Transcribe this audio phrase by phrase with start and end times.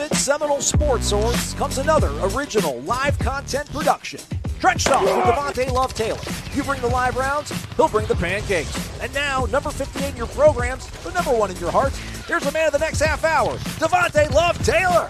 [0.00, 4.20] Ultimate Seminole sports source comes another original live content production.
[4.60, 6.20] Trench Talk with Devontay Love Taylor.
[6.54, 9.00] You bring the live rounds, he'll bring the pancakes.
[9.00, 12.52] And now, number 58 in your programs, but number one in your hearts, here's the
[12.52, 15.08] man of the next half hour, Devontay Love Taylor.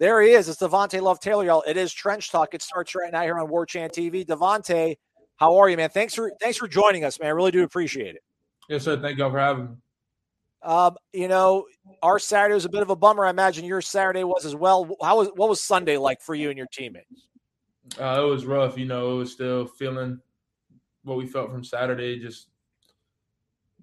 [0.00, 0.48] There he is.
[0.48, 1.62] It's Devontay Love Taylor, y'all.
[1.64, 2.54] It is Trench Talk.
[2.54, 4.26] It starts right now here on War Chant TV.
[4.26, 4.96] Devontay,
[5.36, 5.90] how are you, man?
[5.90, 7.28] Thanks for thanks for joining us, man.
[7.28, 8.22] I really do appreciate it.
[8.68, 9.00] Yes, sir.
[9.00, 9.70] Thank y'all for having me.
[10.62, 11.66] Um, you know,
[12.02, 13.24] our Saturday was a bit of a bummer.
[13.24, 14.96] I imagine your Saturday was as well.
[15.00, 17.28] How was what was Sunday like for you and your teammates?
[17.98, 18.76] Uh, it was rough.
[18.76, 20.20] You know, it was still feeling
[21.04, 22.48] what we felt from Saturday, just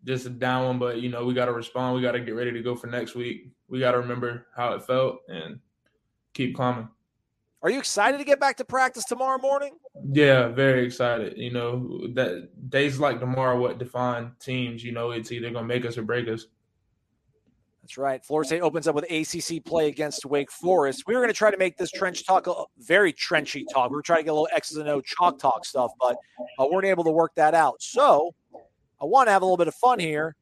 [0.04, 0.80] just a down one.
[0.80, 1.96] But you know, we got to respond.
[1.96, 3.50] We got to get ready to go for next week.
[3.68, 5.60] We got to remember how it felt and
[6.34, 6.90] keep climbing.
[7.62, 9.72] Are you excited to get back to practice tomorrow morning?
[10.12, 11.36] Yeah, very excited.
[11.36, 14.84] You know, that days like tomorrow what define teams.
[14.84, 16.46] You know, it's either gonna make us or break us.
[17.86, 18.26] That's right.
[18.26, 21.04] Florida State opens up with ACC play against Wake Forest.
[21.06, 23.92] We were going to try to make this trench talk a very trenchy talk.
[23.92, 26.18] We are trying to get a little X's and O chalk talk stuff, but
[26.58, 27.84] uh, weren't able to work that out.
[27.84, 28.34] So
[29.00, 30.36] I want to have a little bit of fun here.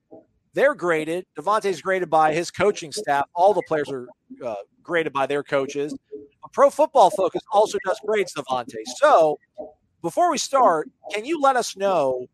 [0.53, 1.25] They're graded.
[1.37, 3.25] Devontay's graded by his coaching staff.
[3.35, 4.07] All the players are
[4.41, 5.93] uh, graded by their coaches.
[6.53, 8.85] Pro Football Focus also does grades, Devontay.
[8.95, 9.37] So
[10.01, 12.25] before we start, can you let us know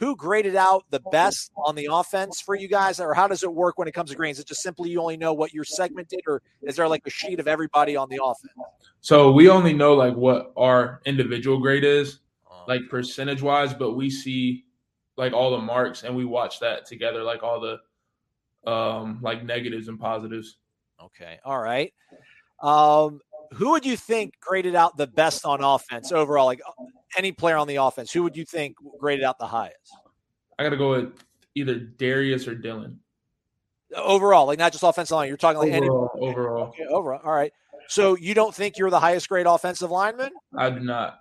[0.00, 3.52] who graded out the best on the offense for you guys, or how does it
[3.52, 4.38] work when it comes to grades?
[4.38, 7.02] Is it just simply you only know what your segment did, or is there like
[7.06, 8.54] a sheet of everybody on the offense?
[9.02, 12.20] So we only know like what our individual grade is,
[12.66, 14.64] like percentage wise, but we see
[15.18, 17.78] like all the marks and we watch that together, like all the
[18.70, 20.56] um like negatives and positives.
[21.02, 21.92] Okay, all right.
[22.62, 23.20] Um,
[23.52, 26.46] who would you think graded out the best on offense overall?
[26.46, 26.62] Like
[27.16, 29.94] any player on the offense, who would you think graded out the highest?
[30.58, 31.12] I got to go with
[31.54, 32.96] either Darius or Dillan.
[33.96, 35.28] Overall, like not just offensive line.
[35.28, 37.20] You're talking like Overall, any overall, okay, overall.
[37.24, 37.52] All right.
[37.88, 40.30] So you don't think you're the highest grade offensive lineman?
[40.56, 41.20] I do not.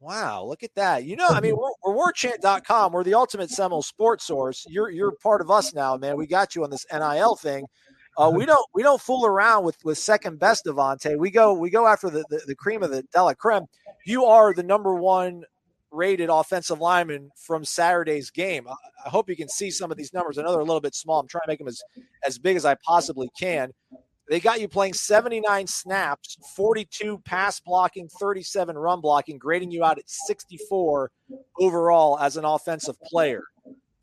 [0.00, 1.04] Wow, look at that.
[1.04, 2.92] You know, I mean, we're, we're warchant.com.
[2.92, 4.64] We're the ultimate Seminole sports source.
[4.68, 6.16] You're you're part of us now, man.
[6.16, 7.66] We got you on this NIL thing.
[8.18, 11.16] Uh, we don't we don't fool around with with second best Devontay.
[11.16, 13.66] We go we go after the, the, the cream of the Della Creme.
[14.04, 15.44] You are the number one
[15.92, 18.66] rated offensive lineman from Saturday's game.
[18.66, 18.74] I,
[19.06, 20.36] I hope you can see some of these numbers.
[20.36, 21.20] I know they're a little bit small.
[21.20, 21.80] I'm trying to make them as
[22.26, 23.72] as big as I possibly can.
[24.28, 29.98] They got you playing 79 snaps, 42 pass blocking, 37 run blocking, grading you out
[29.98, 31.10] at 64
[31.60, 33.44] overall as an offensive player.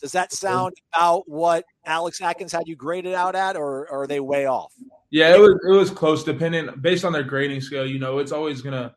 [0.02, 4.08] Does that sound about what Alex Atkins had you graded out at, or, or are
[4.08, 4.74] they way off?
[5.10, 6.24] Yeah, it was it was close.
[6.24, 8.94] Depending based on their grading scale, you know, it's always gonna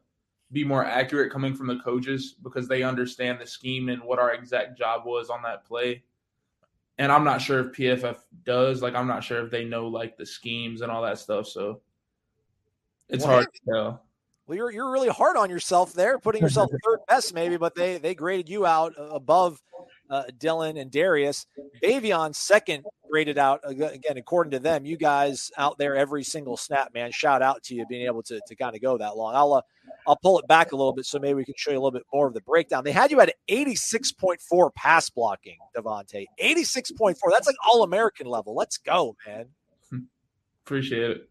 [0.51, 4.33] be more accurate coming from the coaches because they understand the scheme and what our
[4.33, 6.03] exact job was on that play.
[6.99, 8.83] And I'm not sure if PFF does.
[8.83, 11.47] Like, I'm not sure if they know like the schemes and all that stuff.
[11.47, 11.81] So
[13.09, 14.03] it's Well, hard to tell.
[14.47, 17.99] Well, you're you're really hard on yourself there, putting yourself third best maybe, but they
[17.99, 19.63] they graded you out above
[20.11, 21.47] uh, Dillan and Darius.
[21.83, 24.85] Baveon second graded out again according to them.
[24.85, 27.11] You guys out there every single snap, man.
[27.13, 29.35] Shout out to you being able to to kind of go that long.
[29.35, 29.63] I'll uh,
[30.07, 31.91] I'll pull it back a little bit so maybe we can show you a little
[31.91, 32.85] bit more of the breakdown.
[32.85, 36.27] They had you at 86.4 pass blocking, Devontay.
[36.43, 37.17] 86.4.
[37.31, 38.55] That's like all American level.
[38.55, 39.47] Let's go, man.
[40.65, 41.29] Appreciate it.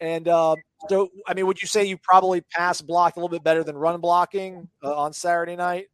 [0.00, 0.56] And uh,
[0.88, 3.76] so, I mean, would you say you probably pass blocked a little bit better than
[3.76, 5.88] run blocking uh, on Saturday night?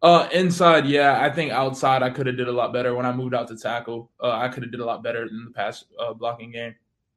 [0.00, 3.12] Uh, inside, yeah, I think outside I could have did a lot better when I
[3.12, 4.10] moved out to tackle.
[4.22, 6.74] Uh, I could have did a lot better in the pass uh, blocking game.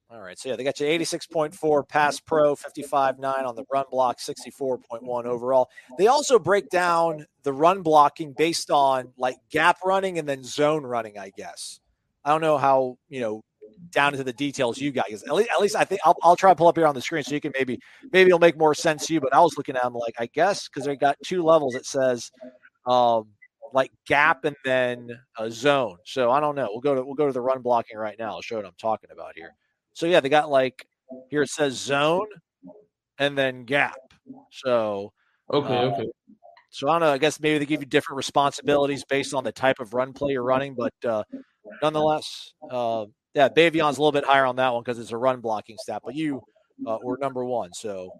[0.09, 0.37] All right.
[0.37, 5.69] So yeah, they got you 86.4 pass pro, 55.9 on the run block, 64.1 overall.
[5.97, 10.83] They also break down the run blocking based on like gap running and then zone
[10.83, 11.79] running, I guess.
[12.25, 13.41] I don't know how, you know,
[13.91, 15.23] down into the details you guys.
[15.23, 17.01] At least, at least I think I'll, I'll try to pull up here on the
[17.01, 17.79] screen so you can maybe
[18.11, 19.21] maybe it'll make more sense to you.
[19.21, 21.73] But I was looking at them like I guess because they got two levels.
[21.73, 22.31] It says
[22.85, 23.27] um,
[23.73, 25.97] like gap and then a zone.
[26.05, 26.67] So I don't know.
[26.71, 28.31] We'll go to we'll go to the run blocking right now.
[28.31, 29.55] I'll show what I'm talking about here.
[29.93, 30.85] So yeah, they got like
[31.29, 32.27] here it says zone
[33.17, 33.97] and then gap.
[34.51, 35.13] So
[35.53, 36.09] Okay, uh, okay.
[36.69, 37.13] so I don't know.
[37.13, 40.31] I guess maybe they give you different responsibilities based on the type of run play
[40.31, 41.23] you're running, but uh,
[41.81, 45.41] nonetheless, uh, yeah, Baveon's a little bit higher on that one because it's a run
[45.41, 46.01] blocking stat.
[46.05, 46.41] But you
[46.87, 48.11] uh, were number one, so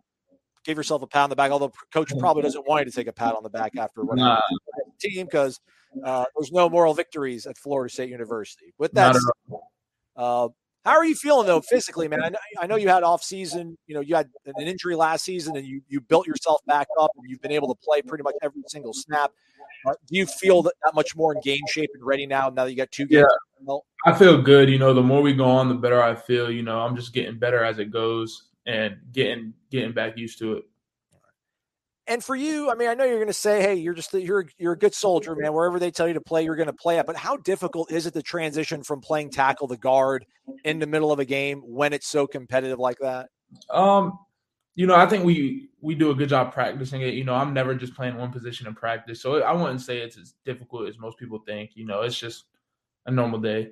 [0.64, 1.52] give yourself a pat on the back.
[1.52, 4.26] Although coach probably doesn't want you to take a pat on the back after running
[4.26, 4.40] Nah,
[4.78, 5.60] the team because
[6.04, 8.74] uh, there's no moral victories at Florida State University.
[8.78, 9.58] With that said,
[10.16, 10.50] uh,
[10.84, 12.24] how are you feeling though physically, man?
[12.24, 13.78] I know, I know you had off season.
[13.88, 17.12] You know, you had an injury last season, and you you built yourself back up,
[17.18, 19.32] and you've been able to play pretty much every single snap.
[19.86, 22.50] Uh, do you feel that, that much more in game shape and ready now?
[22.50, 23.26] Now that you got two games,
[23.68, 23.78] Yeah.
[24.06, 24.70] I feel good.
[24.70, 26.50] You know, the more we go on, the better I feel.
[26.50, 30.54] You know, I'm just getting better as it goes and getting getting back used to
[30.54, 30.64] it.
[32.08, 34.46] and for you, I mean, I know you're going to say, "Hey, you're just you're
[34.58, 35.54] you're a good soldier, man.
[35.54, 38.06] Wherever they tell you to play, you're going to play it." But how difficult is
[38.06, 40.26] it to transition from playing tackle to guard
[40.64, 43.30] in the middle of a game when it's so competitive like that?
[43.70, 44.18] Um,
[44.76, 47.14] you know, I think we we do a good job practicing it.
[47.14, 50.18] You know, I'm never just playing one position in practice, so I wouldn't say it's
[50.18, 51.72] as difficult as most people think.
[51.76, 52.46] You know, it's just
[53.06, 53.72] a normal day.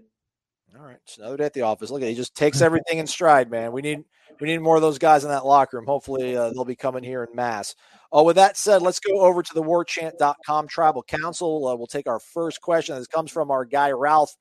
[0.77, 1.89] All right, it's another day at the office.
[1.89, 3.71] Look at he just takes everything in stride, man.
[3.71, 4.03] We need
[4.39, 5.85] we need more of those guys in that locker room.
[5.85, 7.75] Hopefully, uh, they'll be coming here in mass.
[8.11, 11.67] Oh, with that said, let's go over to the warchant.com tribal council.
[11.67, 12.95] Uh, we'll take our first question.
[12.95, 14.35] This comes from our guy Ralph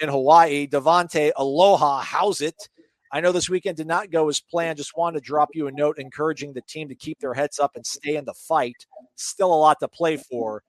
[0.00, 0.66] in Hawaii.
[0.66, 2.68] Devontay, aloha, how's it?
[3.12, 4.76] I know this weekend did not go as planned.
[4.78, 7.76] Just wanted to drop you a note encouraging the team to keep their heads up
[7.76, 8.86] and stay in the fight.
[9.14, 10.62] Still a lot to play for.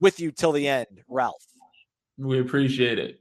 [0.00, 1.44] With you till the end, Ralph.
[2.16, 3.19] We appreciate it.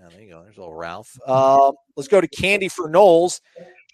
[0.00, 0.42] Man, there you go.
[0.42, 1.10] There's little Ralph.
[1.26, 3.40] Uh, let's go to Candy for Noles.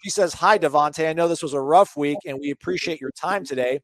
[0.03, 1.09] She says, Hi, Devontay.
[1.09, 3.79] I know this was a rough week and we appreciate your time today.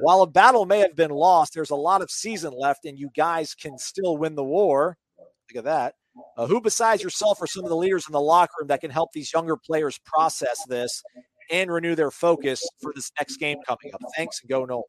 [0.00, 3.08] While a battle may have been lost, there's a lot of season left and you
[3.16, 4.98] guys can still win the war.
[5.18, 5.94] Look at that.
[6.36, 8.90] Uh, who besides yourself are some of the leaders in the locker room that can
[8.90, 11.02] help these younger players process this
[11.50, 14.00] and renew their focus for this next game coming up?
[14.14, 14.82] Thanks and go Noles.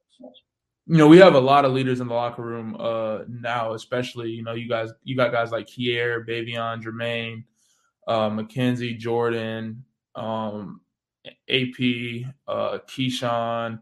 [0.86, 4.32] You know, we have a lot of leaders in the locker room uh now, especially,
[4.32, 7.46] you know, you guys you got guys like Keir, Baveon, Jermaine,
[8.08, 9.86] uh McKenzie, Jordan,
[10.16, 10.82] um
[11.50, 13.80] AP, uh Keyshawn,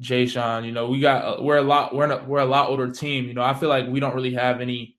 [0.00, 2.90] Jashaun, you know, we got uh, we're a lot we're a, we're a lot older
[2.90, 3.26] team.
[3.26, 4.96] You know, I feel like we don't really have any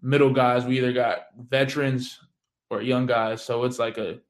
[0.00, 0.64] middle guys.
[0.64, 2.20] We either got veterans
[2.70, 3.42] or young guys.
[3.42, 4.20] So it's like a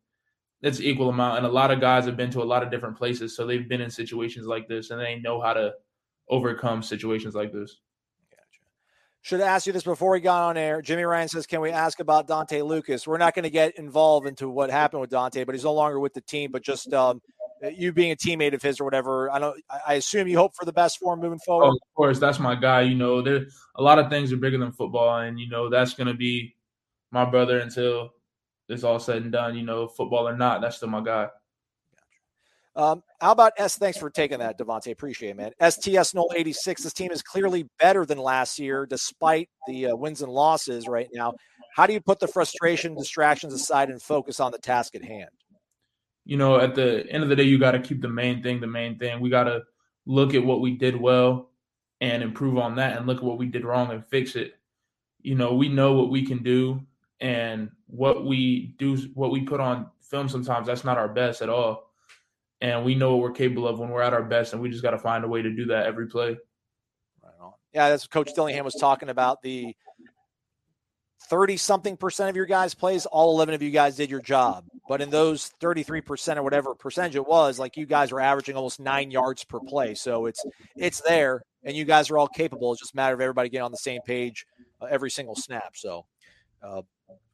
[0.62, 1.38] it's equal amount.
[1.38, 3.36] And a lot of guys have been to a lot of different places.
[3.36, 5.74] So they've been in situations like this and they know how to
[6.28, 7.78] overcome situations like this.
[9.24, 10.82] Should have asked you this before we got on air.
[10.82, 13.06] Jimmy Ryan says, Can we ask about Dontae Lucas?
[13.06, 16.00] We're not going to get involved into what happened with Dontae, but he's no longer
[16.00, 16.50] with the team.
[16.50, 17.22] But just um,
[17.70, 19.62] you being a teammate of his or whatever, I don't.
[19.86, 21.66] I assume you hope for the best for him moving forward.
[21.66, 22.80] Oh, of course, that's my guy.
[22.80, 23.46] You know, there
[23.76, 26.56] a lot of things are bigger than football, and you know that's going to be
[27.12, 28.10] my brother until
[28.68, 29.56] it's all said and done.
[29.56, 31.28] You know, football or not, that's still my guy.
[32.74, 33.76] Um, how about S?
[33.76, 34.92] Thanks for taking that, Devontay.
[34.92, 35.52] Appreciate it, man.
[35.70, 36.82] STS 86.
[36.82, 41.08] This team is clearly better than last year, despite the uh, wins and losses right
[41.12, 41.34] now.
[41.74, 45.28] How do you put the frustration, distractions aside, and focus on the task at hand?
[46.24, 48.60] You know, at the end of the day, you got to keep the main thing
[48.60, 49.20] the main thing.
[49.20, 49.62] We got to
[50.06, 51.50] look at what we did well
[52.00, 54.54] and improve on that, and look at what we did wrong and fix it.
[55.20, 56.80] You know, we know what we can do,
[57.20, 60.28] and what we do, what we put on film.
[60.28, 61.91] Sometimes that's not our best at all
[62.62, 64.82] and we know what we're capable of when we're at our best, and we just
[64.82, 66.38] got to find a way to do that every play.
[67.22, 67.52] Right on.
[67.74, 69.42] Yeah, that's what Coach Dillingham was talking about.
[69.42, 69.74] The
[71.28, 74.64] thirty something percent of your guys plays, all eleven of you guys did your job.
[74.88, 78.20] But in those thirty three percent or whatever percentage it was, like you guys were
[78.20, 79.94] averaging almost nine yards per play.
[79.94, 80.44] So it's
[80.76, 82.72] it's there, and you guys are all capable.
[82.72, 84.46] It's just a matter of everybody getting on the same page
[84.80, 85.72] uh, every single snap.
[85.74, 86.06] So.
[86.62, 86.82] Uh,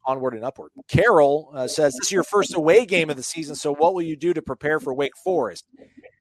[0.09, 0.71] onward and upward.
[0.87, 3.55] Carol uh, says, This is your first away game of the season.
[3.55, 5.65] So, what will you do to prepare for Wake Forest?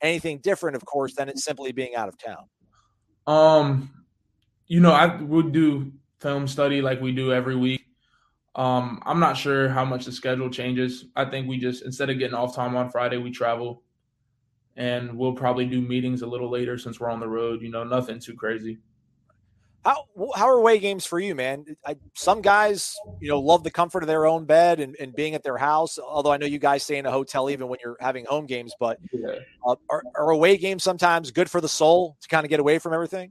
[0.02, 2.48] Anything different, of course, than it simply being out of town?
[3.26, 3.90] Um,
[4.66, 7.84] you know, I would do film study like we do every week.
[8.54, 11.06] Um, I'm not sure how much the schedule changes.
[11.16, 13.82] I think we just instead of getting off time on Friday, we travel,
[14.76, 17.62] and we'll probably do meetings a little later since we're on the road.
[17.62, 18.78] You know, nothing too crazy.
[19.84, 20.04] How
[20.34, 21.64] how are away games for you, man?
[21.86, 25.34] I, some guys, you know, love the comfort of their own bed and, and being
[25.34, 25.98] at their house.
[25.98, 28.74] Although I know you guys stay in a hotel even when you're having home games,
[28.78, 29.36] but Yeah.
[29.66, 32.78] uh, are, are away games sometimes good for the soul to kind of get away
[32.78, 33.30] from everything?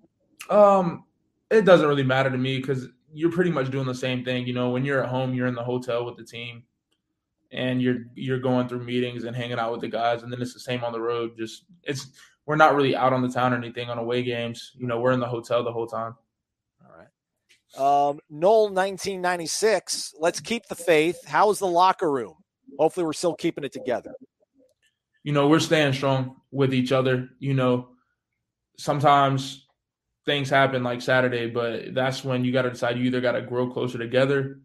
[0.49, 1.03] Um,
[1.51, 4.47] it doesn't really matter to me because you're pretty much doing the same thing.
[4.47, 6.63] You know, when you're at home, you're in the hotel with the team,
[7.51, 10.53] and you're you're going through meetings and hanging out with the guys, and then it's
[10.53, 11.37] the same on the road.
[11.37, 12.07] Just it's
[12.45, 14.71] we're not really out on the town or anything on away games.
[14.75, 16.15] You know, we're in the hotel the whole time.
[17.75, 20.13] Um, Noel, 1996.
[20.19, 21.25] Let's keep the faith.
[21.25, 22.35] How is the locker room?
[22.79, 24.13] Hopefully, we're still keeping it together.
[25.23, 27.29] You know, we're staying strong with each other.
[27.39, 27.89] You know,
[28.77, 29.67] sometimes
[30.25, 33.41] things happen like Saturday, but that's when you got to decide you either got to
[33.41, 34.59] grow closer together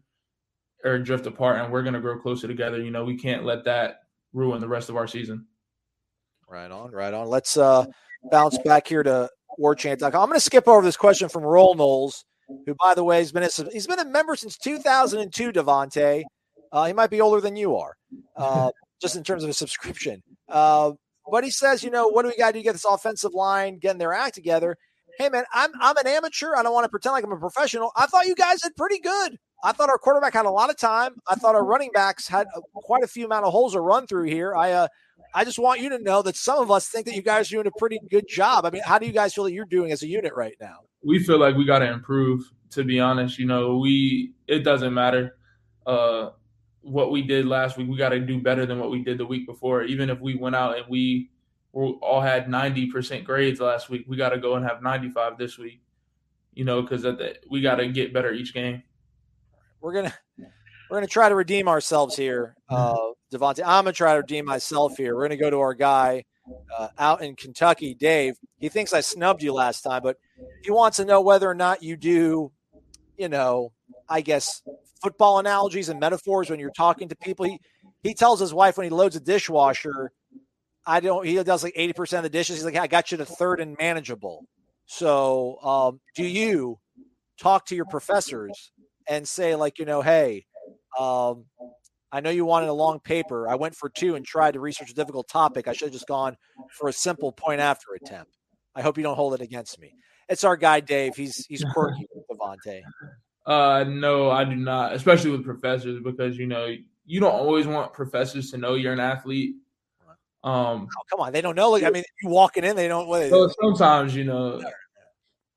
[0.83, 2.81] or drift apart, and we're going to grow closer together.
[2.81, 4.01] You know, we can't let that
[4.33, 5.47] ruin the rest of our season.
[6.47, 7.27] Right on, right on.
[7.27, 7.85] Let's uh,
[8.29, 9.29] bounce back here to
[9.59, 10.21] warchant.com.
[10.21, 13.31] I'm going to skip over this question from Roll Noles, who, by the way, has
[13.31, 15.51] been a, he's been a member since 2002.
[15.51, 16.23] Devontay,
[16.71, 17.95] uh, he might be older than you are,
[18.35, 18.71] uh,
[19.01, 20.21] just in terms of a subscription.
[20.49, 20.91] Uh,
[21.29, 23.33] but he says, you know, what do we got to do to get this offensive
[23.33, 24.77] line getting their act together?
[25.19, 26.55] Hey man, I'm I'm an amateur.
[26.55, 27.91] I don't want to pretend like I'm a professional.
[27.95, 29.37] I thought you guys did pretty good.
[29.63, 31.13] I thought our quarterback had a lot of time.
[31.29, 34.07] I thought our running backs had a, quite a few amount of holes to run
[34.07, 34.55] through here.
[34.55, 34.87] I uh,
[35.35, 37.55] I just want you to know that some of us think that you guys are
[37.55, 38.65] doing a pretty good job.
[38.65, 40.79] I mean, how do you guys feel that you're doing as a unit right now?
[41.03, 42.51] We feel like we got to improve.
[42.71, 45.37] To be honest, you know, we it doesn't matter
[45.85, 46.31] uh,
[46.81, 47.87] what we did last week.
[47.87, 49.83] We got to do better than what we did the week before.
[49.83, 51.29] Even if we went out and we
[51.73, 54.05] we all had 90% grades last week.
[54.07, 55.81] We got to go and have 95 this week,
[56.53, 57.05] you know, because
[57.49, 58.83] we got to get better each game.
[59.81, 60.13] We're gonna
[60.89, 62.95] we're gonna try to redeem ourselves here, uh,
[63.33, 63.63] Devontay.
[63.65, 65.15] I'm gonna try to redeem myself here.
[65.15, 66.23] We're gonna go to our guy
[66.77, 68.35] uh, out in Kentucky, Dave.
[68.59, 70.17] He thinks I snubbed you last time, but
[70.63, 72.51] he wants to know whether or not you do,
[73.17, 73.71] you know,
[74.09, 74.61] I guess
[75.01, 77.45] football analogies and metaphors when you're talking to people.
[77.45, 77.59] He
[78.01, 80.11] he tells his wife when he loads a dishwasher
[80.85, 81.25] I don't.
[81.25, 82.57] He does like eighty percent of the dishes.
[82.57, 84.45] He's like, I got you to third and manageable.
[84.85, 86.79] So, um, do you
[87.39, 88.71] talk to your professors
[89.07, 90.45] and say like, you know, hey,
[90.99, 91.45] um,
[92.13, 93.49] I know you wanted a long paper.
[93.49, 95.67] I went for two and tried to research a difficult topic.
[95.67, 96.37] I should have just gone
[96.69, 98.37] for a simple point after attempt.
[98.75, 99.95] I hope you don't hold it against me.
[100.29, 101.15] It's our guy Dave.
[101.15, 102.81] He's he's quirky with Devontay.
[103.47, 106.73] Uh, no, I do not, especially with professors, because you know
[107.05, 109.55] you don't always want professors to know you're an athlete.
[110.43, 111.71] Um, oh, come on, they don't know.
[111.71, 113.07] Like, I mean, you walking in, they don't.
[113.07, 114.61] What, so sometimes, you know,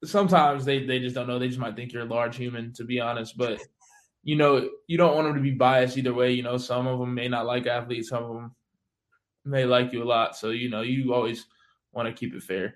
[0.04, 1.38] sometimes they they just don't know.
[1.38, 3.36] They just might think you're a large human, to be honest.
[3.36, 3.60] But
[4.26, 6.32] you know, you don't want them to be biased either way.
[6.32, 8.54] You know, some of them may not like athletes, some of them
[9.44, 10.36] may like you a lot.
[10.36, 11.46] So you know, you always
[11.92, 12.74] want to keep it fair.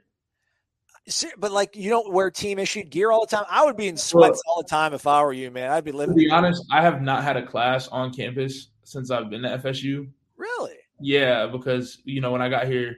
[1.36, 3.46] But like, you don't wear team issued gear all the time.
[3.50, 5.72] I would be in sweats all the time if I were you, man.
[5.72, 6.14] I'd be living.
[6.14, 9.60] To be honest, I have not had a class on campus since I've been at
[9.60, 10.08] FSU.
[10.36, 10.76] Really?
[11.00, 12.96] Yeah, because you know when I got here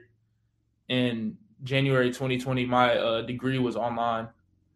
[0.89, 4.27] in January 2020, my uh, degree was online.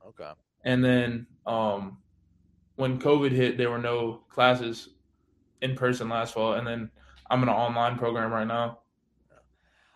[0.08, 0.32] Okay.
[0.64, 2.00] And then um,
[2.78, 4.90] when COVID hit, there were no classes
[5.62, 6.90] in person last fall, and then
[7.30, 8.80] I'm in an online program right now.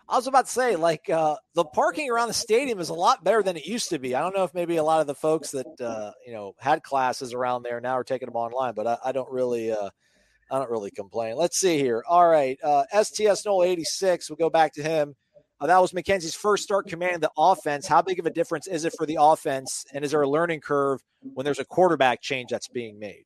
[0.08, 3.24] I was about to say, like, uh, the parking around the stadium is a lot
[3.24, 4.14] better than it used to be.
[4.14, 6.82] I don't know if maybe a lot of the folks that uh, you know had
[6.82, 9.72] classes around there now are taking them online, but I, I don't really.
[9.72, 9.88] Uh,
[10.50, 11.36] I don't really complain.
[11.36, 12.04] Let's see here.
[12.06, 12.58] All right.
[12.62, 14.28] Uh, STS Noel 86.
[14.28, 15.16] We'll go back to him.
[15.62, 17.86] Uh, that was McKenzie's first start commanding the offense.
[17.86, 19.86] How big of a difference is it for the offense?
[19.92, 21.00] And is there a learning curve
[21.34, 23.24] when there's a quarterback change that's being made?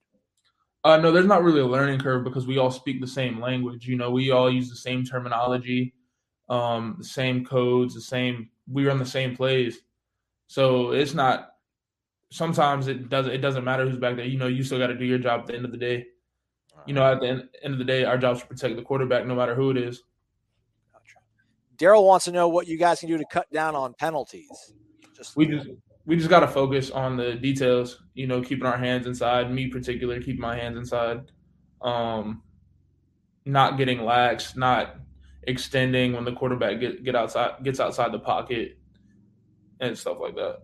[0.84, 3.88] Uh, no, there's not really a learning curve because we all speak the same language.
[3.88, 5.94] You know, we all use the same terminology,
[6.50, 8.50] um, the same codes, the same.
[8.70, 9.78] We run the same plays,
[10.46, 11.52] so it's not.
[12.30, 13.32] Sometimes it doesn't.
[13.32, 14.26] It doesn't matter who's back there.
[14.26, 16.04] You know, you still got to do your job at the end of the day
[16.86, 18.82] you know, at the end, end, of the day, our job is to protect the
[18.82, 20.02] quarterback no matter who it is.
[21.76, 24.72] Daryl wants to know what you guys can do to cut down on penalties.
[25.16, 25.68] Just we just
[26.04, 28.02] we just got to focus on the details.
[28.14, 29.50] You know, keeping our hands inside.
[29.50, 31.32] Me, particular, keeping my hands inside.
[31.82, 32.42] Um,
[33.44, 34.96] not getting lax, not
[35.44, 38.78] extending when the quarterback get get outside gets outside the pocket,
[39.80, 40.58] and stuff like that.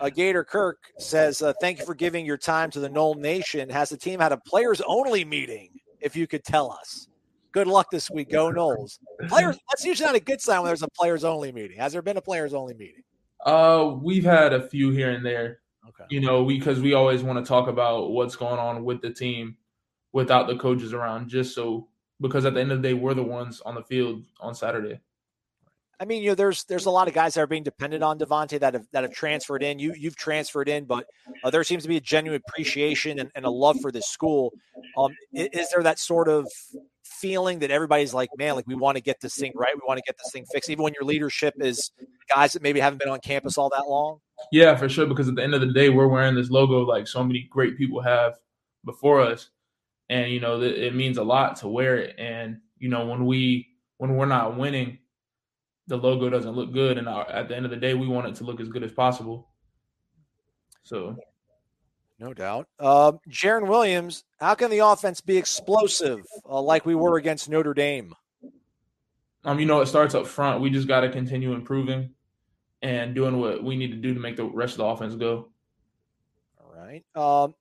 [0.00, 3.68] Uh, Gator Kirk says, uh, "Thank you for giving your time to the Nole Nation.
[3.68, 5.78] Has the team had a players only meeting?
[6.00, 7.06] If you could tell us.
[7.52, 8.30] Good luck this week.
[8.30, 8.98] Go Noles.
[9.28, 9.58] Players.
[9.70, 11.78] That's usually not a good sign when there's a players only meeting.
[11.78, 13.02] Has there been a players only meeting?
[13.44, 15.58] Uh, we've had a few here and there.
[15.88, 16.04] Okay.
[16.10, 19.12] You know, because we, we always want to talk about what's going on with the
[19.12, 19.56] team
[20.12, 21.88] without the coaches around, just so
[22.20, 25.00] because at the end of the day, we're the ones on the field on Saturday.
[26.02, 28.18] I mean, you know, there's there's a lot of guys that are being dependent on
[28.18, 29.78] Devontay that have that have transferred in.
[29.78, 31.06] You you've transferred in, but
[31.44, 34.52] uh, there seems to be a genuine appreciation and, and a love for this school.
[34.98, 36.48] Um, is, is, there that sort of
[37.04, 39.98] feeling that everybody's like, man, like we want to get this thing right, we want
[39.98, 41.92] to get this thing fixed, even when your leadership is
[42.28, 44.18] guys that maybe haven't been on campus all that long?
[44.50, 45.06] Yeah, for sure.
[45.06, 47.78] Because at the end of the day, we're wearing this logo like so many great
[47.78, 48.34] people have
[48.84, 49.50] before us,
[50.10, 52.16] and you know it means a lot to wear it.
[52.18, 53.68] And you know when we
[53.98, 54.98] when we're not winning
[55.86, 58.28] the logo doesn't look good, and our, at the end of the day, we want
[58.28, 59.48] it to look as good as possible.
[60.82, 61.16] So,
[62.18, 62.68] no doubt.
[62.78, 67.74] Uh, Jarren Williams, how can the offense be explosive uh, like we were against Notre
[67.74, 68.14] Dame?
[69.44, 70.60] Um, you know, it starts up front.
[70.60, 72.10] We just got to continue improving
[72.80, 75.48] and doing what we need to do to make the rest of the offense go.
[76.60, 77.04] All right.
[77.16, 77.54] Um,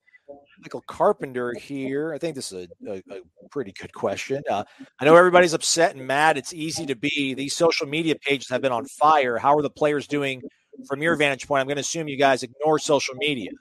[0.61, 2.13] Michael Carpenter here.
[2.13, 4.43] I think this is a, a, a pretty good question.
[4.49, 4.63] Uh,
[4.99, 6.37] I know everybody's upset and mad.
[6.37, 7.33] It's easy to be.
[7.33, 9.37] These social media pages have been on fire.
[9.37, 10.41] How are the players doing
[10.87, 11.61] from your vantage point?
[11.61, 13.51] I'm going to assume you guys ignore social media.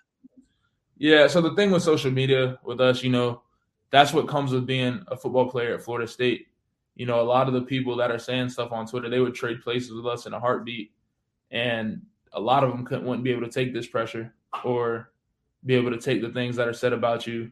[0.99, 1.26] Yeah.
[1.26, 3.42] So the thing with social media with us, you know,
[3.90, 6.49] that's what comes with being a football player at Florida State.
[6.97, 9.35] You know, a lot of the people that are saying stuff on Twitter, they would
[9.35, 10.92] trade places with us in a heartbeat,
[11.50, 12.02] and
[12.35, 15.11] a lot of them couldn't wouldn't be able to take this pressure or
[15.64, 17.50] be able to take the things that are said about you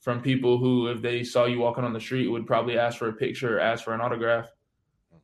[0.00, 3.08] from people who, if they saw you walking on the street, would probably ask for
[3.08, 4.48] a picture or ask for an autograph.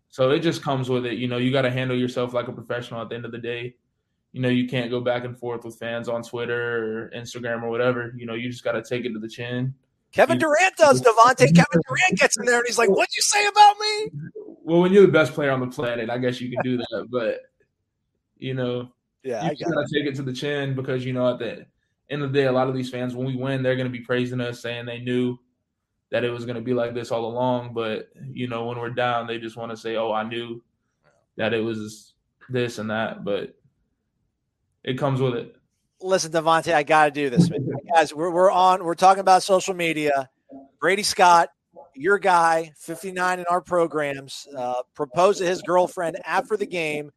[0.09, 1.15] So it just comes with it.
[1.15, 3.39] You know, you got to handle yourself like a professional at the end of the
[3.39, 3.75] day.
[4.33, 7.71] You know, you can't go back and forth with fans on Twitter or Instagram or
[7.71, 8.13] whatever.
[8.17, 9.75] You know, you just got to take it to the chin.
[10.13, 11.39] Kevin Durant does, Devontay.
[11.55, 14.11] Kevin Durant gets in there and he's like, What'd you say about me?
[14.63, 17.09] Well, when you're the best player on the planet, I guess you can do that.
[17.11, 17.41] But,
[18.37, 18.93] you know,
[19.23, 21.67] yeah, you got to take it to the chin because, you know, at the
[22.11, 23.99] end of the day, a lot of these fans, when we win, they're going to
[23.99, 25.39] be praising us, saying they knew
[26.11, 27.75] that it was going to be like this all along.
[27.75, 30.63] But you know, when we're down, they just want to say, "Oh, I knew
[31.37, 32.15] that it was
[32.49, 33.57] this and that." But
[34.85, 35.57] it comes with it.
[36.01, 37.51] Listen, Devontay, I got to do this,
[37.93, 38.15] guys.
[38.15, 38.85] We're we're on.
[38.85, 40.31] We're talking about social media.
[40.81, 41.49] Brady Scott,
[41.95, 47.11] your guy, 59 in our programs, uh, proposed to his girlfriend after the game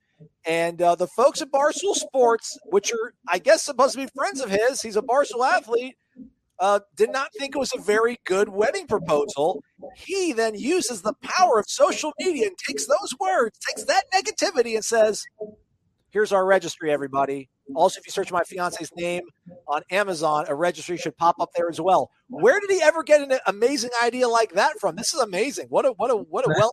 [0.46, 4.42] and uh, the folks at Barstool Sports, which are, I guess, supposed to be friends
[4.42, 5.96] of his, he's a Barstool athlete,
[6.60, 9.64] uh, did not think it was a very good wedding proposal.
[9.96, 14.76] He then uses the power of social media and takes those words, takes that negativity,
[14.76, 15.24] and says,
[16.12, 17.50] Here's our registry, everybody.
[17.76, 19.22] Also, if you search my fiance's name
[19.68, 22.12] on Amazon, a registry should pop up there as well.
[22.30, 24.96] Where did he ever get an amazing idea like that from?
[24.96, 25.68] This is amazing.
[25.70, 26.72] What a what a what a well.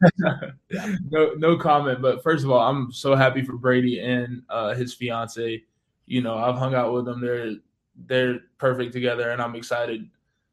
[1.10, 2.00] no no comment.
[2.00, 5.62] But first of all, I'm so happy for Brady and uh, his fiance.
[6.06, 7.20] You know, I've hung out with them.
[7.20, 7.56] They're
[8.06, 10.08] they're perfect together, and I'm excited to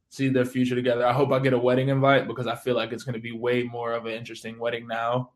[0.10, 1.06] see their future together.
[1.06, 3.32] I hope I get a wedding invite because I feel like it's going to be
[3.32, 5.32] way more of an interesting wedding now.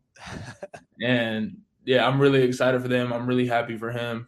[1.02, 3.14] and yeah, I'm really excited for them.
[3.14, 4.28] I'm really happy for him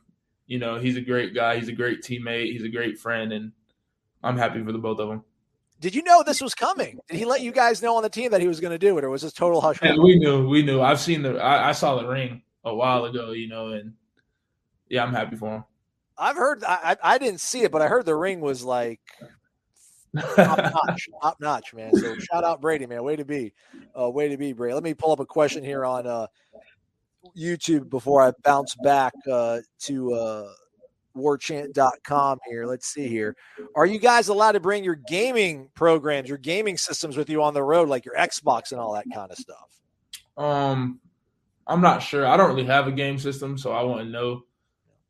[0.49, 1.57] you know, he's a great guy.
[1.57, 2.51] He's a great teammate.
[2.51, 3.51] He's a great friend, and
[4.23, 5.23] I'm happy for the both of them.
[5.79, 6.99] Did you know this was coming?
[7.07, 8.97] Did he let you guys know on the team that he was going to do
[8.97, 9.79] it, or was this total hush?
[9.81, 10.49] Yeah, we knew.
[10.49, 10.81] We knew.
[10.81, 11.38] I've seen the.
[11.38, 13.93] I, I, saw the ring a while ago, you know, and
[14.89, 15.63] yeah, I'm happy for him.
[16.17, 16.63] I've heard.
[16.63, 18.99] I I didn't see it, but I heard the ring was like
[20.35, 20.57] top
[20.88, 21.95] notch, top notch, man.
[21.95, 23.03] So shout out Brady, man.
[23.03, 23.53] Way to be,
[23.97, 24.73] uh, way to be, Brady.
[24.73, 26.25] Let me pull up a question here on uh,
[27.38, 30.49] YouTube before I bounce back uh, to uh,
[31.15, 32.65] warchant.com here.
[32.65, 33.36] Let's see here.
[33.75, 37.53] Are you guys allowed to bring your gaming programs, your gaming systems with you on
[37.53, 39.69] the road, like your Xbox and all that kind of stuff?
[40.38, 40.99] Um,
[41.67, 42.25] I'm not sure.
[42.25, 44.43] I don't really have a game system, so I wouldn't know.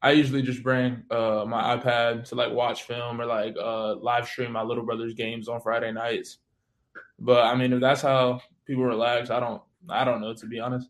[0.02, 4.28] I usually just bring uh, my iPad to like watch film or like uh, live
[4.28, 6.38] stream my little brother's games on Friday nights.
[7.19, 9.62] But I mean, if that's how people relax, I don't.
[9.88, 10.89] I don't know to be honest.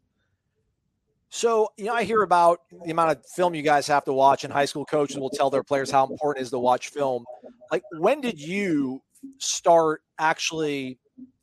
[1.30, 4.44] So, you know, I hear about the amount of film you guys have to watch,
[4.44, 7.24] and high school coaches will tell their players how important it is to watch film.
[7.72, 9.02] Like, when did you
[9.38, 10.98] start actually?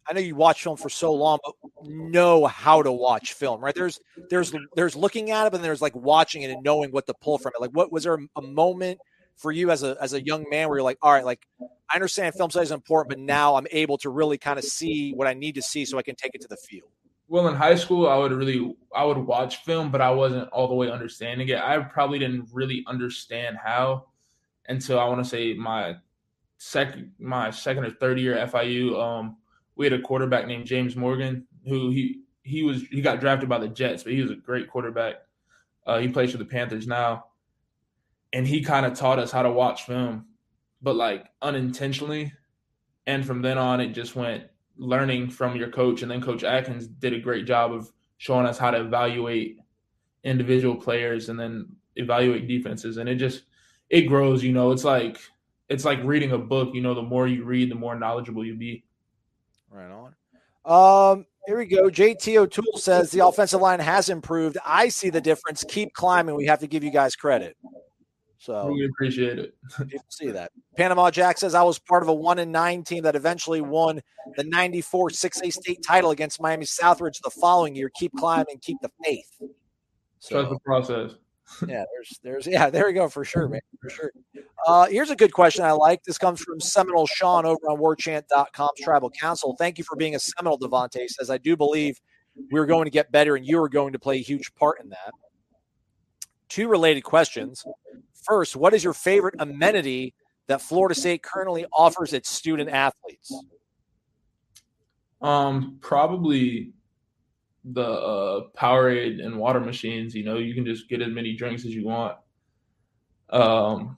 [0.09, 3.75] I know you watch film for so long, but know how to watch film, right?
[3.75, 7.15] There's there's there's looking at it, and there's like watching it and knowing what to
[7.15, 7.61] pull from it.
[7.61, 8.99] Like, what was there a moment
[9.37, 11.95] for you as a as a young man where you're like, all right, like I
[11.95, 15.29] understand film study is important, but now I'm able to really kind of see what
[15.29, 16.91] I need to see so I can take it to the field
[17.29, 20.69] well in high school i would really i would watch film but i wasn't all
[20.69, 21.59] the way understanding it.
[21.59, 24.07] I probably didn't really understand how
[24.69, 25.97] until i want to say my
[26.59, 29.37] second my second or third year at fiu um
[29.77, 33.59] we had a quarterback named james morgan who he he was he got drafted by
[33.59, 35.17] the jets but he was a great quarterback.
[35.85, 37.27] Uh, he plays for the panthers now.
[38.33, 40.27] And he kind of taught us how to watch film
[40.81, 42.33] but like unintentionally.
[43.07, 44.45] And from then on it just went
[44.79, 48.59] learning from your coach, and then Coach Atkins did a great job of showing us
[48.59, 49.59] how to evaluate
[50.25, 52.97] individual players and then evaluate defenses.
[52.97, 53.43] And it just
[53.89, 55.19] it grows you know it's like
[55.69, 58.55] it's like reading a book you know the more you read the more knowledgeable you
[58.57, 58.85] be.
[59.71, 60.15] Right on.
[60.65, 61.85] Um here we go.
[61.89, 64.59] Jt o'toole says the offensive line has improved.
[64.65, 65.65] I see the difference.
[65.69, 66.35] Keep climbing.
[66.35, 67.57] We have to give you guys credit
[68.39, 69.55] so we appreciate it
[69.89, 73.03] people see that panama jack says i was part of a one and nine team
[73.03, 74.01] that eventually won
[74.37, 78.91] the 94 6a state title against miami southridge the following year keep climbing keep the
[79.05, 79.43] faith
[80.19, 81.13] so, Trust the process
[81.69, 83.61] yeah, there's there's yeah, there we go for sure, man.
[83.81, 84.13] For sure.
[84.67, 86.03] Uh, here's a good question I like.
[86.03, 89.55] This comes from Seminole Sean over on warchant.com's tribal council.
[89.59, 91.31] Thank you for being a Seminole, Devontay says.
[91.31, 92.01] I do believe
[92.51, 94.91] we're going to get better and you are going to play a huge part in
[94.91, 95.13] that.
[96.49, 97.65] Two related questions.
[98.27, 100.15] First, what is your favorite amenity
[100.49, 103.33] that Florida State currently offers its student athletes?
[105.21, 106.73] Um, probably
[107.65, 110.15] the uh, Powerade and water machines.
[110.15, 112.17] You know, you can just get as many drinks as you want.
[113.31, 113.97] Um,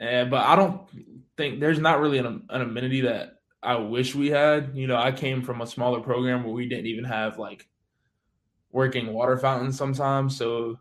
[0.00, 0.82] and but I don't
[1.36, 4.72] think there's not really an, an amenity that I wish we had.
[4.74, 7.68] You know, I came from a smaller program where we didn't even have like
[8.72, 10.36] working water fountains sometimes.
[10.36, 10.78] So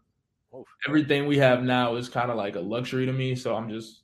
[0.87, 3.35] everything we have now is kind of like a luxury to me.
[3.35, 4.03] So I'm just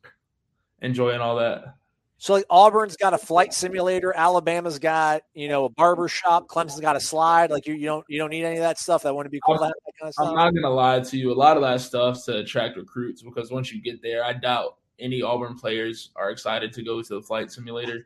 [0.82, 1.76] enjoying all that.
[2.22, 6.82] So like Auburn's got a flight simulator, Alabama's got you know a barber shop, Clemson's
[6.82, 7.50] got a slide.
[7.50, 9.04] Like you, you don't you don't need any of that stuff.
[9.04, 9.56] That wouldn't be cool.
[9.56, 11.32] I'm, kind of I'm not gonna lie to you.
[11.32, 14.76] A lot of that stuff to attract recruits because once you get there, I doubt
[15.00, 18.04] any Auburn players are excited to go to the flight simulator.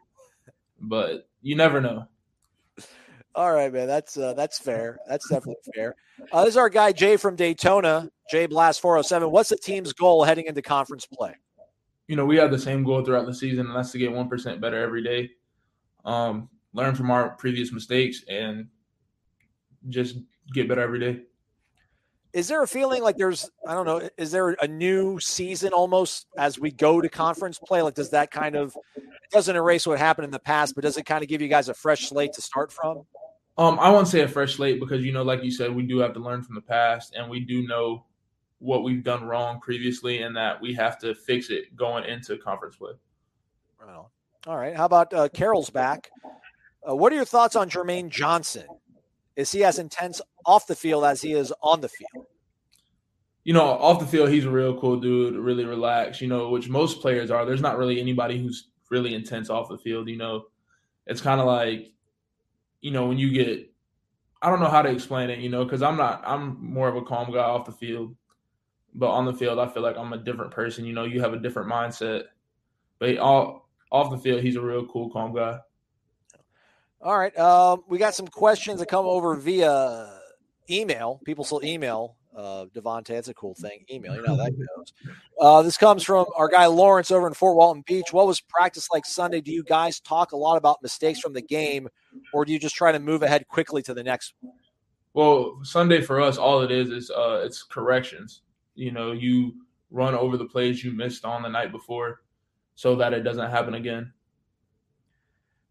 [0.79, 2.07] But you never know.
[3.35, 3.87] All right, man.
[3.87, 4.99] That's uh, that's fair.
[5.09, 5.95] That's definitely fair.
[6.31, 9.29] Uh, this is our guy Jay from Daytona, Jay Blast 407.
[9.31, 11.35] What's the team's goal heading into conference play?
[12.07, 14.27] you know, we have the same goal throughout the season, and that's to get one
[14.27, 15.31] percent better every day.
[16.05, 18.67] Um, learn from our previous mistakes and
[19.89, 20.17] just
[20.53, 21.21] get better every day.
[22.33, 26.25] Is there a feeling like there's I don't know, is there a new season almost
[26.37, 27.81] as we go to conference play?
[27.81, 30.97] Like does that kind of it doesn't erase what happened in the past, but does
[30.97, 33.03] it kind of give you guys a fresh slate to start from?
[33.57, 35.99] Um, I won't say a fresh slate because you know, like you said, we do
[35.99, 38.03] have to learn from the past and we do know
[38.63, 42.77] what we've done wrong previously and that we have to fix it going into conference
[42.77, 42.93] play.
[44.47, 44.75] All right.
[44.75, 46.09] How about uh, Carroll's back?
[46.87, 48.65] Uh, what are your thoughts on Jermaine Johnson?
[49.35, 52.25] Is he as intense off the field as he is on the field?
[53.43, 56.69] You know, off the field, he's a real cool dude, really relaxed, you know, which
[56.69, 57.45] most players are.
[57.45, 60.45] There's not really anybody who's really intense off the field, you know.
[61.07, 61.91] It's kind of like,
[62.79, 63.69] you know, when you get,
[64.41, 66.95] I don't know how to explain it, you know, because I'm not, I'm more of
[66.95, 68.15] a calm guy off the field.
[68.95, 70.85] But on the field, I feel like I'm a different person.
[70.85, 72.25] You know, you have a different mindset.
[72.99, 75.59] But all off the field, he's a real cool, calm guy.
[77.01, 77.37] All right.
[77.37, 80.19] Um, we got some questions that come over via
[80.69, 81.19] email.
[81.25, 83.11] People still email uh, Devontay.
[83.11, 83.85] It's a cool thing.
[83.91, 84.93] Email, you know that goes.
[85.39, 88.11] Uh, this comes from our guy Lawrence over in Fort Walton Beach.
[88.11, 89.41] What was practice like Sunday?
[89.41, 91.87] Do you guys talk a lot about mistakes from the game,
[92.33, 94.33] or do you just try to move ahead quickly to the next?
[95.13, 98.41] Well, Sunday for us, all it is is uh, it's corrections
[98.75, 99.53] you know you
[99.91, 102.21] run over the plays you missed on the night before
[102.75, 104.11] so that it doesn't happen again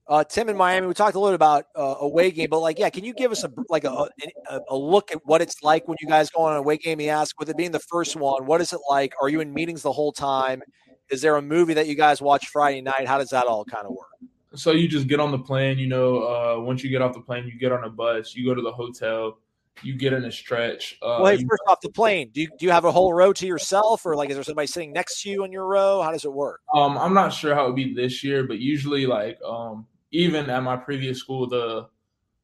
[0.08, 2.90] uh, Tim in Miami, we talked a little about uh, away game, but like, yeah,
[2.90, 4.08] can you give us a like a,
[4.50, 6.98] a, a look at what it's like when you guys go on an away game?
[6.98, 9.14] He asked, with it being the first one, what is it like?
[9.22, 10.62] Are you in meetings the whole time?
[11.10, 13.06] Is there a movie that you guys watch Friday night?
[13.06, 14.08] How does that all kind of work?
[14.54, 15.78] So you just get on the plane.
[15.78, 18.34] You know, uh, once you get off the plane, you get on a bus.
[18.34, 19.38] You go to the hotel
[19.82, 20.98] you get in a stretch.
[21.02, 23.32] Uh, well, hey, first off the plane, do you do you have a whole row
[23.32, 26.02] to yourself, or like is there somebody sitting next to you on your row?
[26.02, 26.60] How does it work?
[26.74, 30.50] Um, I'm not sure how it would be this year, but usually, like, um, even
[30.50, 31.88] at my previous school, the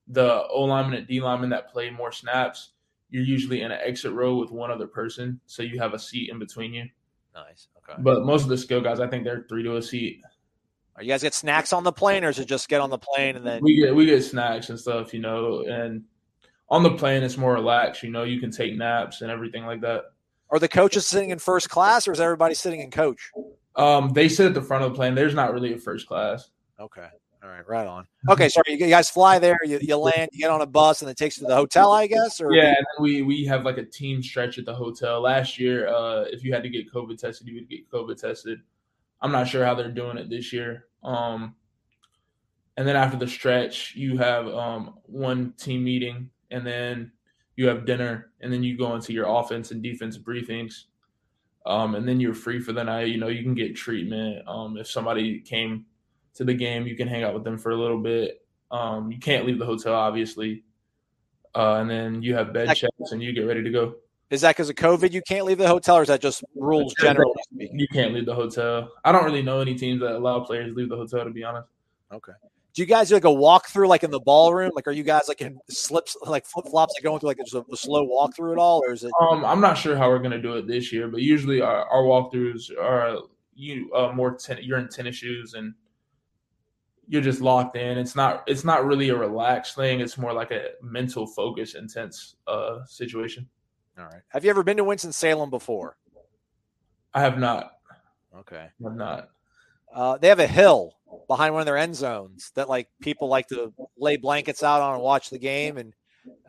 [0.08, 2.70] the O lineman and D lineman that play more snaps,
[3.10, 6.30] you're usually in an exit row with one other person, so you have a seat
[6.30, 6.88] in between you.
[7.34, 7.68] Nice.
[7.78, 8.00] Okay.
[8.02, 10.22] But most of the skill guys, I think they're three to a seat.
[10.96, 12.98] Are you guys get snacks on the plane, or is it just get on the
[12.98, 16.02] plane and then we get we get snacks and stuff, you know, and
[16.70, 18.02] on the plane it's more relaxed.
[18.02, 20.04] You know, you can take naps and everything like that.
[20.50, 23.30] Are the coaches sitting in first class, or is everybody sitting in coach?
[23.76, 25.14] Um, they sit at the front of the plane.
[25.14, 26.50] There's not really a first class.
[26.80, 27.06] Okay.
[27.42, 28.04] All right, right on.
[28.28, 28.64] Okay, sorry.
[28.70, 31.38] You guys fly there, you, you land, you get on a bus, and it takes
[31.38, 32.40] you to the hotel, I guess.
[32.40, 35.20] Or yeah, we we have like a team stretch at the hotel.
[35.20, 38.58] Last year, uh, if you had to get COVID tested, you would get COVID tested.
[39.20, 40.86] I'm not sure how they're doing it this year.
[41.04, 41.54] Um,
[42.76, 47.12] and then after the stretch, you have um, one team meeting and then
[47.56, 50.84] you have dinner, and then you go into your offense and defense briefings,
[51.66, 53.08] um, and then you're free for the night.
[53.08, 54.46] You know, you can get treatment.
[54.46, 55.86] Um, if somebody came
[56.34, 58.44] to the game, you can hang out with them for a little bit.
[58.70, 60.62] Um, you can't leave the hotel, obviously,
[61.54, 63.94] uh, and then you have bed checks, and you get ready to go.
[64.30, 66.94] Is that because of COVID you can't leave the hotel, or is that just rules
[67.00, 67.32] generally?
[67.56, 68.90] You can't leave the hotel.
[69.04, 71.24] I don't really know any teams that allow players to leave the hotel.
[71.24, 71.66] To be honest.
[72.12, 72.32] Okay.
[72.78, 74.70] Do you guys do like a walkthrough, like in the ballroom?
[74.72, 77.52] Like, are you guys like in slips, like flip flops, like going through like just
[77.52, 79.10] a, a slow walkthrough at all, or is it?
[79.20, 82.04] Um, I'm not sure how we're gonna do it this year, but usually our, our
[82.04, 83.18] walkthroughs are
[83.56, 85.74] you uh, more ten, you're in tennis shoes and
[87.08, 87.98] you're just locked in.
[87.98, 89.98] It's not it's not really a relaxed thing.
[89.98, 93.48] It's more like a mental focus, intense uh, situation.
[93.98, 94.22] All right.
[94.28, 95.96] Have you ever been to Winston Salem before?
[97.12, 97.72] I have not.
[98.36, 98.68] Okay.
[98.68, 99.30] I have not.
[99.92, 100.94] Uh, they have a hill
[101.28, 104.94] behind one of their end zones that like people like to lay blankets out on
[104.94, 105.94] and watch the game, and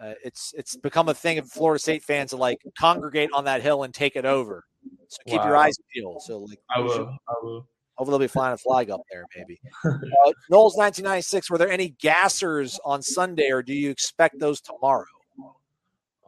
[0.02, 3.62] uh, it's it's become a thing of Florida State fans to like congregate on that
[3.62, 4.64] hill and take it over.
[5.08, 6.22] So keep your eyes peeled.
[6.22, 7.18] So like, I we should- will.
[7.28, 7.68] I will.
[7.96, 9.60] Hopefully, they'll be flying a flag up there, maybe.
[9.86, 15.04] Uh, Noles 1996, were there any gassers on Sunday, or do you expect those tomorrow?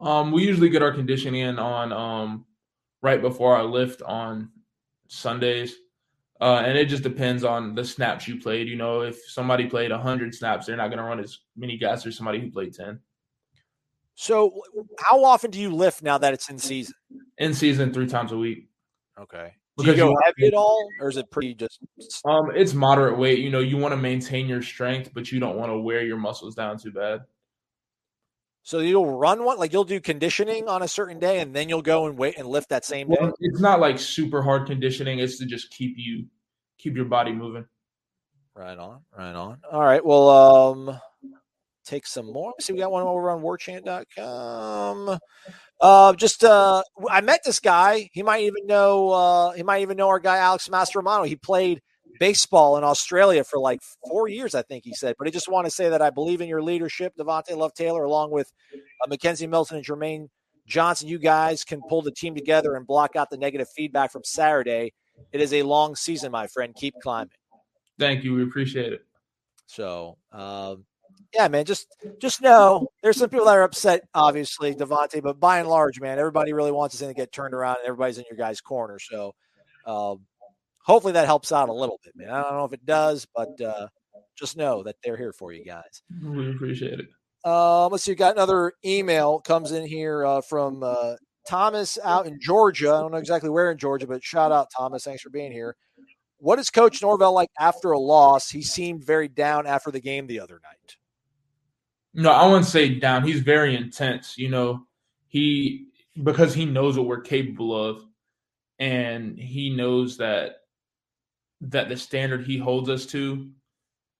[0.01, 2.45] Um, we usually get our conditioning in on um
[3.01, 4.49] right before our lift on
[5.07, 5.75] Sundays.
[6.41, 8.67] Uh, and it just depends on the snaps you played.
[8.67, 12.05] You know, if somebody played 100 snaps, they're not going to run as many gas
[12.07, 12.99] as somebody who played 10.
[14.15, 14.61] So,
[14.99, 16.95] how often do you lift now that it's in season?
[17.37, 18.69] In season, three times a week.
[19.19, 19.53] Okay.
[19.77, 21.79] Do you go you- heavy at all, or is it pretty just?
[22.25, 23.39] Um, it's moderate weight.
[23.39, 26.17] You know, you want to maintain your strength, but you don't want to wear your
[26.17, 27.21] muscles down too bad.
[28.63, 31.81] So you'll run one, like you'll do conditioning on a certain day, and then you'll
[31.81, 33.17] go and wait and lift that same day.
[33.19, 35.19] Well, it's not like super hard conditioning.
[35.19, 36.25] It's to just keep you
[36.77, 37.65] keep your body moving.
[38.53, 39.59] Right on, right on.
[39.71, 40.05] All right.
[40.05, 40.99] Well, um,
[41.85, 42.53] take some more.
[42.55, 45.19] Let's see, we got one over on warchant.com.
[45.79, 48.09] Uh, just uh, I met this guy.
[48.13, 49.09] He might even know.
[49.09, 51.27] Uh, he might even know our guy Alex Mastromano.
[51.27, 51.81] He played
[52.21, 55.15] baseball in Australia for like four years, I think he said.
[55.17, 58.03] But I just want to say that I believe in your leadership, Devontay Love Taylor,
[58.03, 58.53] along with
[59.03, 60.27] uh, McKenzie Milton and Jermaine
[60.67, 61.07] Johnson.
[61.07, 64.93] You guys can pull the team together and block out the negative feedback from Saturday.
[65.31, 66.75] It is a long season, my friend.
[66.75, 67.31] Keep climbing.
[67.97, 68.35] Thank you.
[68.35, 69.03] We appreciate it.
[69.65, 70.85] So, um,
[71.33, 71.87] yeah, man, just
[72.19, 76.19] just know there's some people that are upset, obviously, Devontay, but by and large, man,
[76.19, 78.99] everybody really wants this thing to get turned around, and everybody's in your guys' corner.
[78.99, 79.33] So,
[79.87, 80.27] um,
[80.83, 82.29] hopefully, that helps out a little bit, man.
[82.29, 83.87] I don't know if it does, but uh,
[84.37, 86.03] just know that they're here for you guys.
[86.23, 87.07] We appreciate it.
[87.43, 91.15] Um, let's see, got another email comes in here uh, from uh,
[91.47, 92.93] Thomas out in Georgia.
[92.93, 95.03] I don't know exactly where in Georgia, but shout out Thomas.
[95.03, 95.75] Thanks for being here.
[96.37, 98.49] What is Coach Norvell like after a loss?
[98.49, 100.97] He seemed very down after the game the other night.
[102.13, 103.23] No, I wouldn't say down.
[103.23, 104.37] He's very intense.
[104.37, 104.85] You know,
[105.27, 105.87] he
[106.23, 108.03] because he knows what we're capable of,
[108.79, 110.60] and he knows that
[111.61, 113.49] that the standard he holds us to,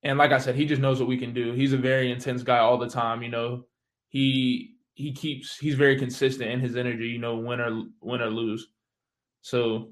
[0.04, 1.54] and like I said, he just knows what we can do.
[1.54, 3.22] He's a very intense guy all the time.
[3.22, 3.66] You know,
[4.10, 7.08] he he keeps he's very consistent in his energy.
[7.08, 8.68] You know, win or win or lose.
[9.42, 9.92] So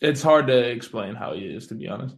[0.00, 2.16] it's hard to explain how he is, to be honest.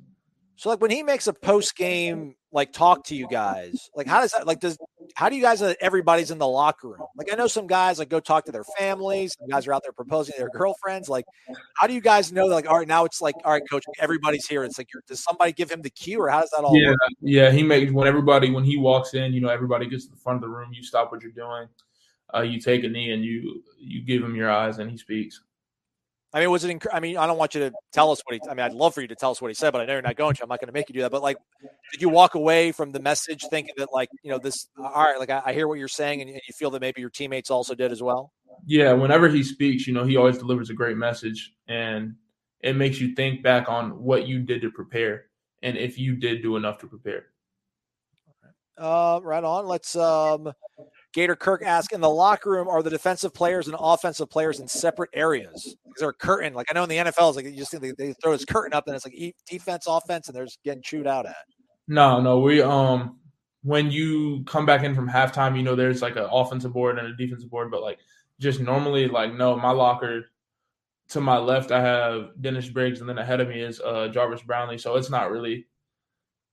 [0.56, 4.20] So like when he makes a post game like talk to you guys, like how
[4.20, 4.78] does that like does
[5.14, 7.06] how do you guys know everybody's in the locker room?
[7.16, 9.82] Like I know some guys like go talk to their families, some guys are out
[9.82, 11.08] there proposing to their girlfriends.
[11.08, 11.24] Like
[11.76, 14.46] how do you guys know like all right now it's like all right coach everybody's
[14.46, 14.64] here.
[14.64, 16.90] It's like you're, does somebody give him the cue or how does that all Yeah,
[16.90, 16.98] work?
[17.20, 17.50] yeah.
[17.50, 20.36] He makes when everybody when he walks in, you know, everybody gets to the front
[20.36, 20.72] of the room.
[20.72, 21.68] You stop what you're doing.
[22.34, 25.42] Uh, you take a knee and you you give him your eyes, and he speaks.
[26.34, 26.76] I mean, was it?
[26.76, 28.40] Inc- I mean, I don't want you to tell us what he.
[28.50, 29.92] I mean, I'd love for you to tell us what he said, but I know
[29.92, 30.42] you're not going to.
[30.42, 31.12] I'm not going to make you do that.
[31.12, 31.36] But like,
[31.92, 34.66] did you walk away from the message thinking that like, you know, this?
[34.76, 37.00] All right, like I, I hear what you're saying, and, and you feel that maybe
[37.00, 38.32] your teammates also did as well.
[38.66, 42.16] Yeah, whenever he speaks, you know, he always delivers a great message, and
[42.62, 45.26] it makes you think back on what you did to prepare,
[45.62, 47.26] and if you did do enough to prepare.
[48.76, 49.66] Uh, right on.
[49.66, 49.94] Let's.
[49.94, 50.52] um
[51.14, 54.66] Gator Kirk ask in the locker room: Are the defensive players and offensive players in
[54.66, 55.64] separate areas?
[55.64, 56.54] Is there a curtain?
[56.54, 58.44] Like I know in the NFL, it's like you just think they, they throw this
[58.44, 59.16] curtain up, and it's like
[59.48, 61.36] defense, offense, and they're just getting chewed out at.
[61.86, 63.18] No, no, we um
[63.62, 67.06] when you come back in from halftime, you know, there's like an offensive board and
[67.06, 67.98] a defensive board, but like
[68.40, 70.26] just normally, like no, my locker
[71.10, 74.42] to my left, I have Dennis Briggs, and then ahead of me is uh Jarvis
[74.42, 74.78] Brownlee.
[74.78, 75.66] So it's not really.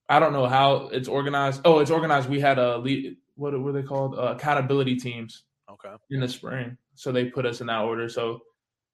[0.08, 1.62] I don't know how it's organized.
[1.64, 2.30] Oh, it's organized.
[2.30, 3.18] We had a lead.
[3.42, 4.14] What were they called?
[4.18, 5.90] Uh, accountability teams Okay.
[6.12, 8.08] in the spring, so they put us in that order.
[8.08, 8.44] So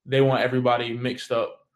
[0.05, 1.67] they want everybody mixed up.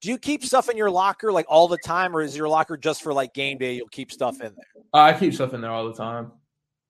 [0.00, 2.76] Do you keep stuff in your locker like all the time, or is your locker
[2.76, 3.74] just for like game day?
[3.76, 4.82] You'll keep stuff in there.
[4.92, 6.32] I keep stuff in there all the time.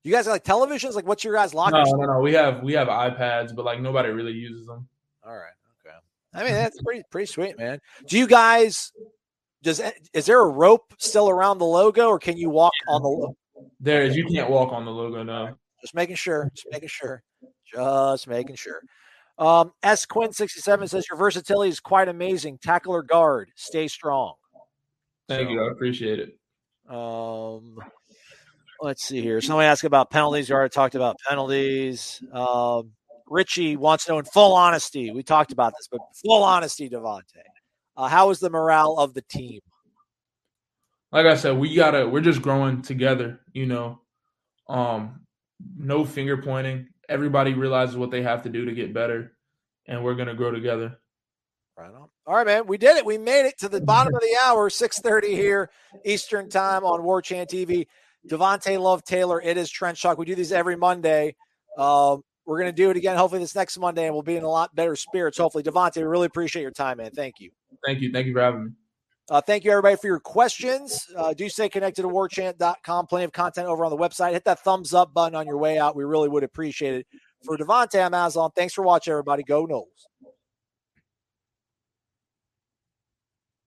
[0.05, 0.95] You guys have like televisions?
[0.95, 1.77] Like, what's your guys' locker?
[1.77, 2.21] No, no, no.
[2.21, 4.88] We have we have iPads, but like nobody really uses them.
[5.27, 5.53] All right.
[5.85, 5.97] Okay.
[6.33, 7.79] I mean, that's pretty pretty sweet, man.
[8.07, 8.90] Do you guys?
[9.62, 9.83] Does
[10.14, 13.35] is there a rope still around the logo, or can you walk on the?
[13.81, 15.57] There is you can't walk on the logo now.
[15.81, 16.51] Just making sure.
[16.55, 17.23] Just making sure.
[17.73, 18.83] Just making sure.
[19.38, 22.59] Um, S Quinn sixty seven says your versatility is quite amazing.
[22.62, 24.35] Tackler guard, stay strong.
[25.29, 25.64] Thank So- you.
[25.64, 26.38] I appreciate it.
[26.88, 27.77] Um,
[28.81, 29.40] let's see here.
[29.40, 30.49] Somebody asked about penalties.
[30.49, 32.23] You already talked about penalties.
[32.33, 32.92] Um,
[33.29, 35.11] Richie wants to know in full honesty.
[35.11, 37.42] We talked about this, but full honesty, Devontay.
[37.97, 39.61] Uh, how is the morale of the team?
[41.16, 44.00] Like I said, we gotta we're just growing together, you know.
[44.68, 45.22] Um,
[45.79, 46.88] no finger pointing.
[47.09, 49.33] Everybody realizes what they have to do to get better,
[49.87, 50.98] and we're gonna grow together.
[51.74, 52.11] Right on.
[52.26, 52.66] All right, man.
[52.66, 53.07] We did it.
[53.07, 55.70] We made it to the bottom of the hour, 6:30 here,
[56.05, 57.87] Eastern time on War Chant TV.
[58.29, 59.40] Devontay Love Taylor.
[59.40, 60.18] It is Trench Talk.
[60.18, 61.35] We do these every Monday.
[61.79, 64.50] Um, we're gonna do it again, hopefully this next Monday, and we'll be in a
[64.50, 65.38] lot better spirits.
[65.38, 67.12] Hopefully, Devontay, we really appreciate your time, man.
[67.12, 67.52] Thank you.
[67.87, 68.12] Thank you.
[68.12, 68.70] Thank you for having me.
[69.29, 71.09] Uh, thank you, everybody, for your questions.
[71.17, 73.07] Uh, do stay connected to warchant.com.
[73.07, 74.33] Plenty of content over on the website.
[74.33, 75.97] Hit that thumbs up button on your way out.
[75.97, 77.07] We really would appreciate it.
[77.45, 78.51] For Devontay, I'm Aslan.
[78.55, 79.43] Thanks for watching, everybody.
[79.43, 80.07] Go Noles.